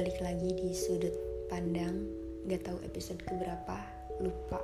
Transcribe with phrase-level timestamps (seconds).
[0.00, 1.12] balik lagi di sudut
[1.52, 2.08] pandang
[2.48, 3.76] Gak tahu episode keberapa
[4.24, 4.56] Lupa.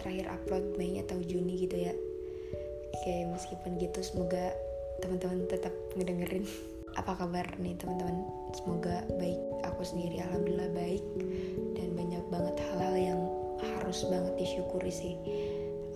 [0.00, 1.92] Terakhir upload Mei atau Juni gitu ya.
[2.96, 4.48] Oke meskipun gitu semoga
[5.04, 6.48] teman-teman tetap ngedengerin.
[7.04, 8.24] Apa kabar nih teman-teman?
[8.56, 9.36] Semoga baik.
[9.68, 11.04] Aku sendiri alhamdulillah baik.
[11.76, 13.20] Dan banyak banget hal-hal yang
[13.60, 15.20] harus banget disyukuri sih.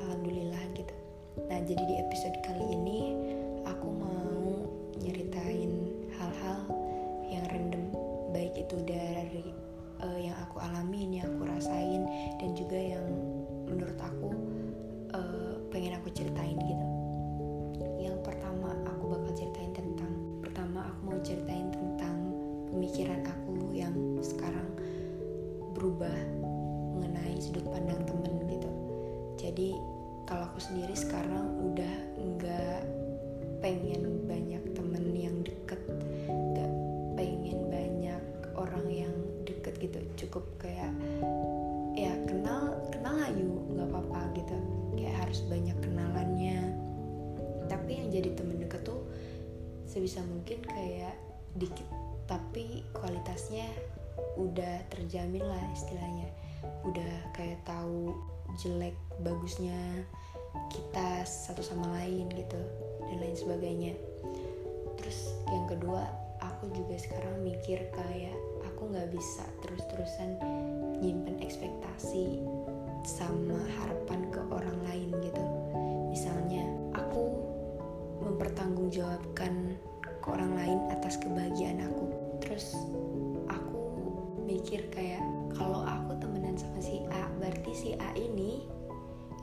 [0.05, 0.93] Alhamdulillah gitu.
[1.49, 3.06] Nah jadi di episode kali ini
[34.07, 35.83] pengen banyak temen yang deket.
[36.55, 36.73] Gak
[37.19, 38.23] pengen banyak
[38.55, 39.99] orang yang deket gitu.
[40.15, 40.95] Cukup kayak
[41.99, 44.55] ya kenal kenal ayu nggak apa-apa gitu.
[44.95, 46.71] Kayak harus banyak kenalannya.
[47.67, 49.03] Tapi yang jadi temen deket tuh
[49.91, 51.19] sebisa mungkin kayak
[51.59, 51.91] dikit
[52.31, 53.67] tapi kualitasnya
[54.39, 56.31] udah terjamin lah istilahnya.
[56.87, 58.15] Udah kayak tahu
[58.63, 60.07] jelek bagusnya
[60.71, 62.63] kita satu sama lain gitu
[63.11, 63.93] dan lain sebagainya.
[64.99, 66.07] Terus yang kedua
[66.43, 70.37] aku juga sekarang mikir kayak aku nggak bisa terus-terusan
[71.01, 72.43] nyimpen ekspektasi
[73.07, 75.45] sama harapan ke orang lain gitu.
[76.11, 77.39] Misalnya aku
[78.25, 82.11] mempertanggungjawabkan ke orang lain atas kebahagiaan aku.
[82.43, 82.75] Terus
[83.47, 83.83] aku
[84.43, 85.23] mikir kayak
[85.55, 88.67] kalau aku temenan sama si A berarti si A ini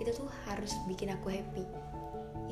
[0.01, 1.63] itu tuh harus bikin aku happy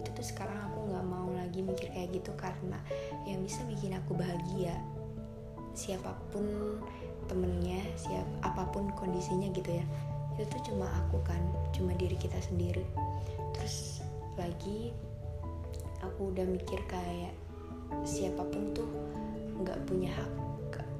[0.01, 2.81] itu tuh sekarang aku nggak mau lagi mikir kayak gitu karena
[3.29, 4.73] yang bisa bikin aku bahagia
[5.77, 6.43] siapa pun
[7.29, 9.85] temennya siap apa pun kondisinya gitu ya
[10.35, 11.37] itu tuh cuma aku kan
[11.75, 12.81] cuma diri kita sendiri.
[13.53, 14.01] Terus
[14.39, 14.95] lagi
[16.01, 17.35] aku udah mikir kayak
[18.07, 18.89] siapa pun tuh
[19.61, 20.31] nggak punya hak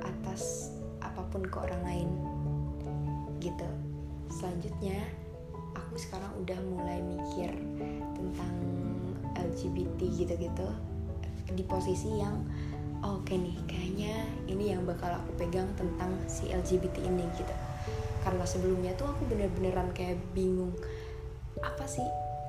[0.06, 2.09] atas apa pun ke orang lain
[3.40, 3.66] gitu.
[4.30, 5.00] Selanjutnya
[5.74, 7.52] aku sekarang udah mulai mikir
[8.14, 8.56] tentang
[9.36, 10.68] LGBT gitu-gitu
[11.52, 12.40] di posisi yang
[13.03, 14.14] oh, oke okay nih kayaknya
[14.47, 17.53] ini yang bakal aku pegang tentang si LGBT ini gitu.
[18.22, 20.74] Karena sebelumnya tuh aku bener-beneran kayak bingung
[21.62, 22.06] apa sih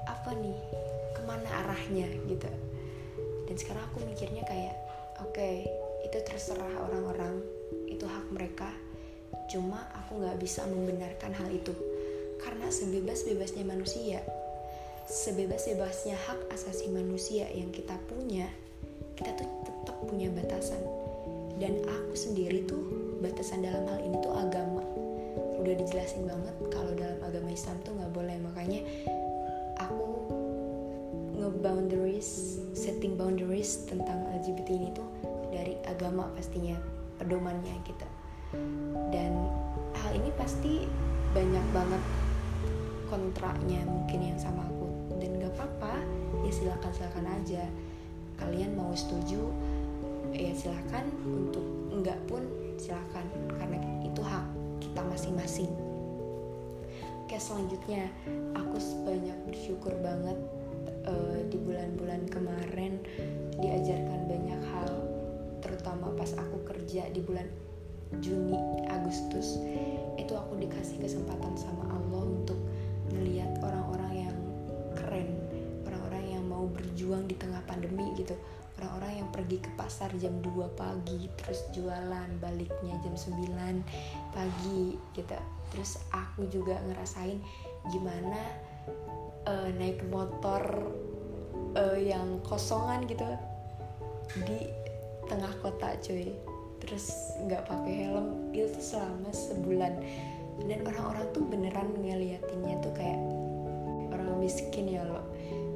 [0.06, 0.59] apa nih
[1.16, 2.50] ke mana arahnya gitu.
[3.48, 4.76] Dan sekarang aku mikirnya kayak
[5.21, 5.66] oke okay,
[6.04, 7.41] itu terserah orang-orang
[7.88, 8.69] itu hak mereka.
[9.48, 11.72] Cuma aku nggak bisa membenarkan hal itu.
[12.42, 14.21] Karena sebebas-bebasnya manusia
[15.09, 18.47] sebebas-bebasnya hak asasi manusia yang kita punya
[19.17, 20.83] kita tuh tetap punya batasan.
[21.61, 22.83] Dan aku sendiri tuh
[23.23, 24.83] batasan dalam hal ini tuh agama.
[25.63, 28.37] Udah dijelasin banget kalau dalam agama Islam tuh nggak boleh.
[28.43, 28.81] Makanya
[29.79, 30.07] aku
[31.39, 35.07] nge-boundaries setting boundaries tentang LGBT ini tuh
[35.55, 36.75] dari agama pastinya
[37.23, 38.09] pedomannya gitu.
[39.15, 39.33] Dan
[40.03, 40.89] hal ini pasti
[41.33, 42.03] banyak banget
[43.07, 44.81] kontraknya mungkin yang sama aku
[45.55, 46.01] apa-apa
[46.43, 47.65] ya silakan silakan aja.
[48.41, 49.53] Kalian mau setuju
[50.33, 51.05] ya silakan.
[51.23, 52.43] Untuk enggak pun
[52.81, 53.27] silakan
[53.61, 54.47] karena itu hak
[54.81, 55.71] kita masing-masing.
[57.23, 58.13] Oke selanjutnya
[58.53, 58.77] aku
[59.09, 60.37] banyak bersyukur banget
[61.09, 63.01] uh, di bulan-bulan kemarin
[63.57, 64.93] diajarkan banyak hal
[65.63, 67.47] terutama pas aku kerja di bulan
[68.21, 68.59] Juni
[68.91, 69.57] Agustus
[79.53, 85.37] pergi ke pasar jam 2 pagi terus jualan baliknya jam 9 pagi gitu.
[85.77, 87.37] Terus aku juga ngerasain
[87.93, 88.41] gimana
[89.45, 90.89] uh, naik motor
[91.77, 93.28] uh, yang kosongan gitu
[94.49, 94.72] di
[95.28, 96.33] tengah kota cuy.
[96.81, 100.01] Terus nggak pakai helm itu selama sebulan.
[100.65, 103.21] Dan orang-orang tuh beneran ngeliatinnya tuh kayak
[104.16, 105.21] orang miskin ya lo.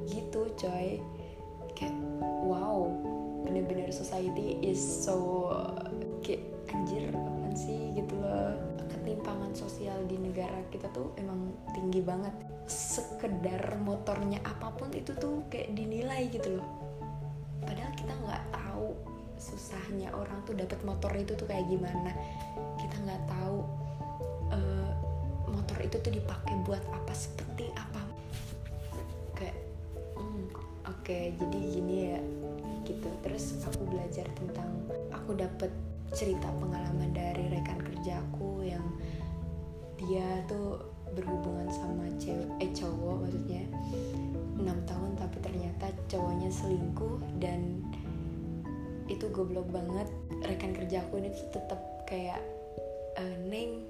[0.08, 0.96] Gitu coy
[3.96, 5.48] society is so
[6.20, 8.52] kayak anjir apaan sih gitu loh.
[8.92, 12.34] Ketimpangan sosial di negara kita tuh emang tinggi banget.
[12.68, 16.68] Sekedar motornya apa pun itu tuh kayak dinilai gitu loh.
[17.64, 18.92] Padahal kita nggak tahu
[19.40, 22.12] susahnya orang tuh dapat motor itu tuh kayak gimana.
[22.76, 23.58] Kita nggak tahu
[24.52, 24.92] uh,
[25.48, 28.02] motor itu tuh dipakai buat apa seperti apa.
[29.38, 29.56] Kayak
[30.18, 30.44] hmm,
[30.90, 32.20] oke okay, jadi gini ya
[32.86, 33.10] gitu.
[33.22, 33.85] Terus aku
[34.16, 34.72] belajar tentang
[35.12, 35.68] aku dapet
[36.16, 38.80] cerita pengalaman dari rekan kerjaku yang
[40.00, 40.80] dia tuh
[41.12, 43.68] berhubungan sama cewek eh cowok maksudnya
[44.56, 47.84] enam tahun tapi ternyata cowoknya selingkuh dan
[49.12, 50.08] itu goblok banget.
[50.48, 52.40] Rekan kerjaku ini tuh tetap kayak
[53.20, 53.84] e, neng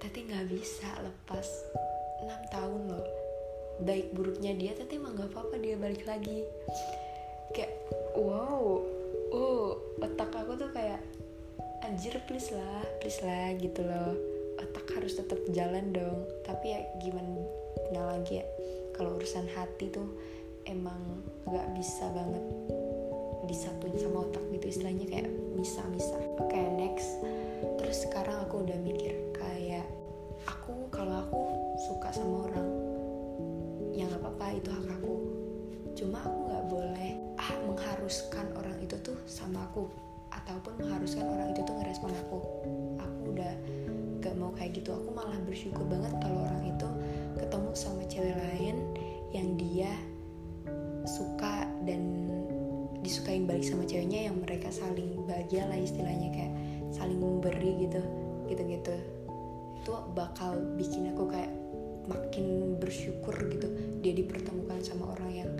[0.00, 1.44] tapi nggak bisa lepas
[2.24, 3.08] enam tahun loh.
[3.84, 6.48] Baik buruknya dia tapi emang nggak apa-apa dia balik lagi.
[7.52, 7.76] Kayak
[8.16, 9.03] wow
[9.34, 11.02] oh otak aku tuh kayak
[11.82, 14.14] anjir please lah please lah gitu loh.
[14.54, 16.22] Otak harus tetap jalan dong.
[16.46, 17.42] Tapi ya gimana
[18.14, 18.46] lagi ya
[18.94, 20.06] kalau urusan hati tuh
[20.70, 21.20] emang
[21.50, 22.44] nggak bisa banget
[23.44, 27.20] disatuin sama otak gitu istilahnya kayak misa-misa oke okay, next.
[27.76, 29.84] Terus sekarang aku udah mikir kayak
[30.48, 31.42] aku kalau aku
[31.90, 32.70] suka sama orang
[33.92, 35.14] ya nggak apa-apa itu hak aku.
[35.94, 36.93] Cuma aku nggak boleh
[38.04, 39.88] mengharuskan orang itu tuh sama aku
[40.28, 42.38] ataupun mengharuskan orang itu tuh ngerespon aku.
[43.00, 43.52] Aku udah
[44.20, 44.92] gak mau kayak gitu.
[44.92, 46.84] Aku malah bersyukur banget kalau orang itu
[47.40, 48.76] ketemu sama cewek lain
[49.32, 49.88] yang dia
[51.08, 52.28] suka dan
[53.00, 56.52] disukain balik sama ceweknya yang mereka saling bahagia lah istilahnya kayak
[56.92, 58.04] saling memberi gitu
[58.52, 59.00] gitu-gitu.
[59.80, 61.56] Itu bakal bikin aku kayak
[62.04, 63.72] makin bersyukur gitu.
[64.04, 65.50] Dia dipertemukan sama orang yang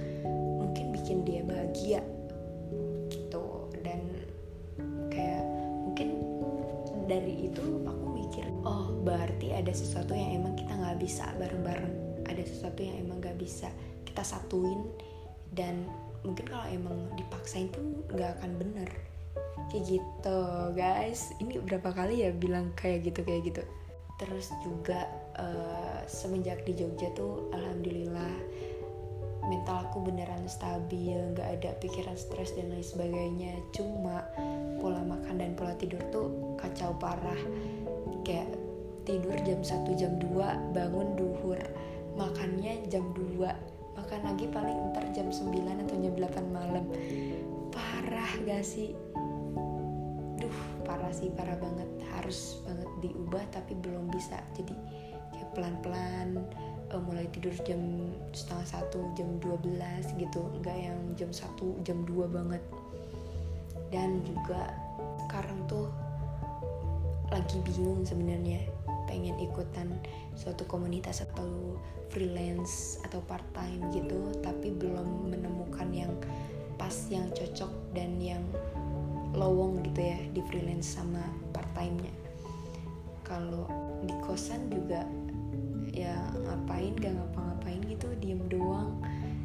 [0.61, 2.05] mungkin bikin dia bahagia
[7.15, 11.95] dari itu aku mikir oh berarti ada sesuatu yang emang kita nggak bisa bareng-bareng.
[12.27, 13.71] Ada sesuatu yang emang nggak bisa
[14.03, 14.83] kita satuin
[15.55, 15.87] dan
[16.27, 18.91] mungkin kalau emang dipaksain pun nggak akan bener.
[19.71, 20.41] Kayak gitu
[20.75, 21.31] guys.
[21.39, 23.63] Ini berapa kali ya bilang kayak gitu kayak gitu.
[24.19, 25.07] Terus juga
[25.39, 28.35] uh, semenjak di Jogja tuh alhamdulillah
[29.49, 33.53] mental aku beneran stabil nggak ada pikiran stres dan lain sebagainya.
[33.77, 34.25] Cuma
[34.81, 37.39] pola makan dan pola tidur tuh kacau parah.
[38.25, 38.49] Kayak
[39.05, 41.61] tidur jam 1 jam 2 bangun duhur.
[42.17, 45.53] Makannya jam 2 makan lagi paling ntar jam 9
[45.85, 46.85] atau jam 8 malam.
[47.69, 48.97] Parah gak sih?
[50.41, 50.59] Duh
[50.89, 51.89] parah sih parah banget.
[52.17, 54.41] Harus banget diubah tapi belum bisa.
[54.57, 54.73] Jadi
[55.37, 56.41] kayak pelan-pelan
[56.95, 57.83] uh, mulai tidur jam
[58.31, 60.43] setengah satu jam 12 gitu.
[60.63, 62.63] Nggak yang jam satu jam 2 banget.
[63.91, 64.71] Dan juga
[65.27, 65.91] sekarang tuh
[67.35, 68.63] lagi bingung sebenarnya
[69.11, 69.91] pengen ikutan
[70.39, 71.79] suatu komunitas atau
[72.15, 76.15] freelance atau part time gitu tapi belum menemukan yang
[76.79, 78.43] pas yang cocok dan yang
[79.35, 82.11] lowong gitu ya di freelance sama part time-nya
[83.27, 83.67] kalau
[84.07, 85.03] di kosan juga
[85.95, 88.99] ya ngapain gak ngapa-ngapain gitu diem doang.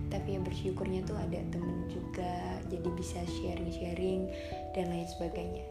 [0.09, 4.25] Tapi yang bersyukurnya tuh ada temen juga jadi bisa sharing-sharing
[4.73, 5.65] dan lain sebagainya.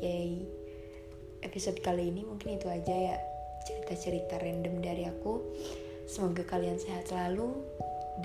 [0.00, 0.48] Yay.
[1.44, 3.16] Episode kali ini mungkin itu aja ya
[3.68, 5.44] cerita-cerita random dari aku.
[6.08, 7.60] Semoga kalian sehat selalu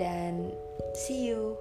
[0.00, 0.48] dan
[0.96, 1.54] see you